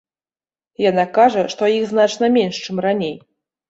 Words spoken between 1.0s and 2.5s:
кажа, што іх значна